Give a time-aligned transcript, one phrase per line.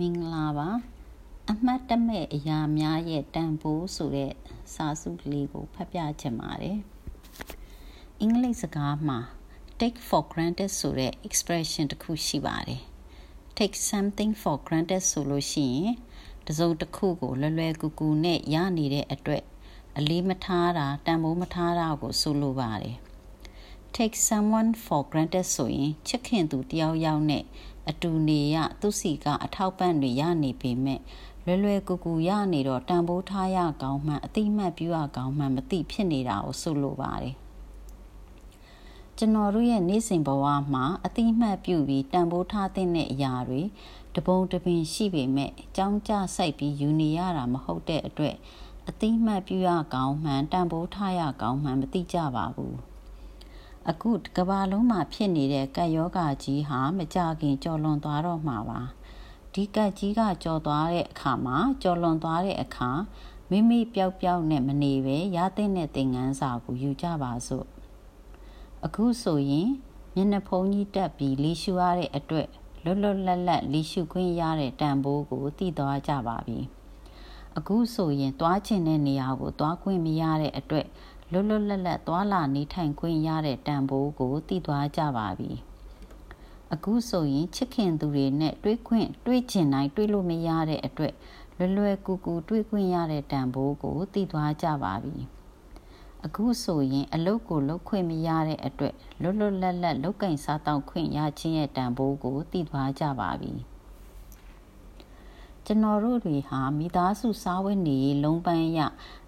[0.00, 0.68] မင်္ဂလာပါ
[1.50, 4.32] အမှတ်တမဲ့အရာများရဲ့တန်ဖိုးဆိုတဲ့
[4.74, 6.78] စာစုလေးကိုဖတ်ပြချင်ပါတယ်
[8.20, 9.18] အင်္ဂလိပ်စကားမှာ
[9.80, 12.82] take for granted ဆိုတဲ့ expression တစ်ခုရှိပါတယ်
[13.58, 15.94] take something for granted ဆိုလို့ရှိရင်
[16.46, 19.44] တစုံတစ်ခုကိုလွယ်လွယ်ကူကူနဲ့ရနေတဲ့အတွက်
[19.96, 22.96] အလေးမထားတာတန်ဖိုးမထားတာကိုဆိုလိုပါတယ်
[23.96, 27.44] take someone for granted ဆိုရင်ချစ်ခင်သူတယောက်ယောက်နဲ့
[27.88, 31.00] အတူနေရသူစီကအထောက်ပံ့တွေရနေပေမဲ့
[31.46, 37.34] လွယ်လွယ်ကူကူရနေတော့တန်ဖိုးထားရကောင်းမှအတိမတ်ပြုရကောင်းမှမသိဖြစ်နေတာကိုဆိုလိုပါတယ်
[39.16, 40.44] ကျွန်တော်တို့ရဲ့နေ့စဉ်ဘဝ
[40.74, 43.62] မှာအတိမတ်ပြုပြီးတန်ဖိုးထားတဲ့အရာတွေ
[44.16, 48.36] တပုံတပင်ရှိပေမဲ့ကြောင်းကြစိုက်ပြီးယူနေရတာမဟုတ်တဲ့အတွက်
[48.88, 52.76] အတိမတ်ပြုရကောင်းမှန်တန်ဖိုးထားရကောင်းမှန်မသိကြပါဘူး
[53.88, 58.80] အခုကဘာလုံးမှာဖြစ်နေတဲ့ကပ်ယောဂါကြီးဟာမကြခင်ကြော်လွန်သွားတော့မှာပါ
[59.52, 62.90] ဒီကပ်ကြီးကကြော်သွားတဲ့အခါမှာကြော်လွန်သွားတဲ့အခါ
[63.50, 67.66] မိမိပျောက်ပျောက်နဲ့မနေပဲရတဲ့တဲ့သင်ငန်းစာကိုယူကြပါစို့
[68.84, 69.68] အခုဆိုရင်
[70.14, 72.48] မျက်နှာဖုံးကြီးတက်ပြီးလီရှူရတဲ့အတွက်
[72.84, 76.58] လွတ်လွတ်လပ်လပ်လီရှူခွင့်ရတဲ့တန်ဖိုးကိုသိသွားကြပါပြီ
[77.56, 80.86] အခုဆိုရင်သွားချင်တဲ့နေရာကိုသွားခွင့်မရတဲ့အတွက်
[81.32, 85.50] လွတ်လွတ်လပ်လပ်သွာလာနေထိုင်ခွင့်ရတဲ့တန်ဖိုးကိုသိသွားကြပါပြီ
[86.72, 91.14] အခုဆိုရင်ချစ်ခင်သူတွေနဲ့တွေးခွင့်တွေးချင်တိုင်းတွေးလို့မရတဲ့အတွက်
[91.56, 95.16] လွယ်လွယ်ကူကူတွေးခွင့်ရတဲ့တန်ဖိုးကိုသိသွားကြပါပြီ
[96.24, 103.54] အခုဆိုရင်အလုတ်ကိုလုတ်ခွင့်မရတဲ့အတွက်လွတ်လွတ်လပ်လပ်လုတ်ကင်စားတောက်ခွင့်ရခြင်းရဲ့တန်ဖိုးကိုသိသွားကြပါပြီ။
[105.72, 108.80] ကျွန်တော်တို့တွေဟာမိသားစုစားဝတ်နေရေးလုံးပန်းရ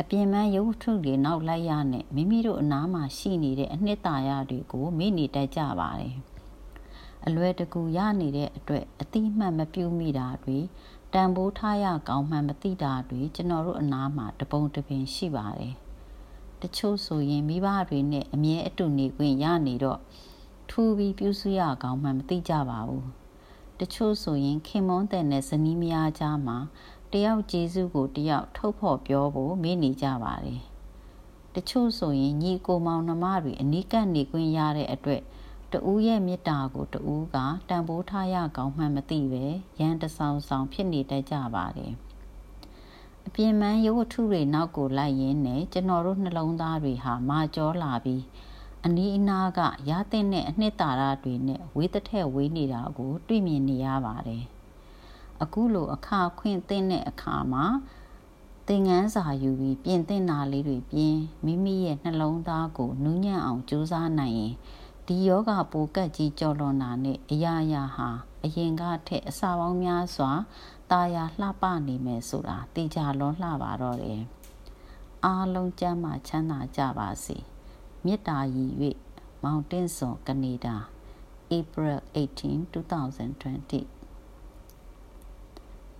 [0.00, 6.16] အပြင်းပန်းရုပ်ထုတွေနောက်လိုက်ရနဲ့မိမိတို့အနားမှာရှိနေတဲ့အနှစ်သာရတွေကိုမေ့နေတတ်ကြပါတယ်
[7.26, 10.58] အလွယ်တကူရနေတဲ့အတွက်အတိမတ်မပြုမိတာတွေ
[11.12, 15.74] တန်ဖိုးထားရကောင်းမှမသိတာတွေကျွန်တော်တို့အနားမှာတပုံတပင်ရှိပါတယ်
[16.62, 20.00] တချို့ဆိုရင်မိဘတွေနဲ့အမြဲအတူနေခွင့်ရနေတော့
[20.70, 23.25] ထူပြီးပြုစုရကောင်းမှမသိကြပါဘူး
[23.80, 26.58] တချို့ဆိုရင်ခင်မွန်းတဲ့နဲ့ဇနီးမယားကြားမှာ
[27.12, 30.62] တယောက်ကျေးဇူးကိုတယောက်ထုတ်ဖော်ပြောဖို့မေ့နေကြပါတယ်
[31.54, 35.22] တချို့ဆိုရင်ညီကိုမောင်နှမတွေအနီးကပ်နေခွင့်ရတဲ့အတွက်
[35.72, 37.00] တူရဲ့မေတ္တာကိုတူ
[37.34, 37.36] က
[37.68, 39.44] တန်ဖိုးထားရကောင်းမှမသိပဲ
[39.80, 41.92] ရန်တဆောင်ဆောင်ဖြစ်နေတတ်ကြပါတယ်
[43.26, 48.22] အပြင်းမန်းရုပ်ဝတ္ထုတွေနောက်ကိုလိုက်ရင်းနဲ့ကျွန်တော်တို့နှလုံးသားတွေဟာမာကြောလာပြီး
[48.86, 49.60] အနီးအနားက
[49.90, 54.44] ရတဲ့အနှစ်သာရတွေနဲ့ဝေးတဲ့ဝေးနေတာကို တွေ့မြင်နေရပါတယ်။
[55.42, 57.64] အခုလိုအခါခွင့်သိတဲ့အခါမှာ
[58.68, 64.54] သင်ငန်းစာယူပြီးပြင်သင့်တာလေးတွေပြင်မိမိရဲ့နှလုံးသားကိုနူးညံ့အောင်ကြိုးစားနိုင်ရင်
[65.06, 68.08] ဒီယောဂပိုကတ်ကြီးကြော်လွန်တာနဲ့အရာရာဟာ
[68.44, 70.30] အရင်ကထက်အစာပေါင်းများစွာ
[70.90, 74.22] ตาရလှပနေမယ်ဆိုတာသိကြလွန်လှပါတော့တယ်။
[75.24, 77.38] အားလုံးကျမ်းမာချမ်းသာကြပါစေ။
[78.05, 78.71] မေတ္တာရည်၍
[79.43, 80.75] မောင်တင်စွန်ကနေဒါ
[81.57, 83.85] April 18 2020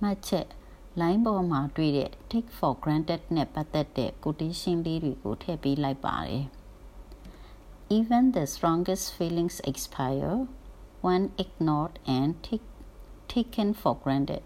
[0.00, 0.48] မှတ်ချက်
[1.00, 6.44] line ပေါ်မှာတွေ့တဲ့ take for granted နဲ့ပတ်သက်တဲ့ quotation လေးတွေကိုထည့်ပေးလိုက်ပါတယ်
[7.98, 10.46] Even the strongest feelings expire
[11.04, 12.66] when ignored and take,
[13.26, 14.42] taken for granted.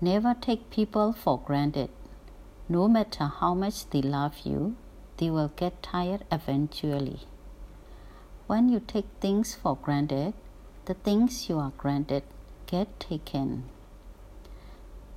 [0.00, 1.90] Never take people for granted.
[2.68, 4.76] No matter how much they love you,
[5.20, 7.20] they will get tired eventually.
[8.46, 10.34] When you take things for granted,
[10.84, 12.22] the things you are granted
[12.66, 13.64] get taken.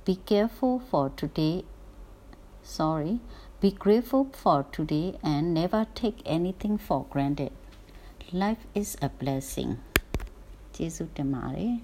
[0.04, 1.64] Be careful for today.
[2.62, 3.20] Sorry,
[3.60, 7.52] be grateful for today and never take anything for granted.
[8.32, 9.72] Life is a blessing.
[10.74, 11.74] ကျေးဇူးတင်ပါတယ်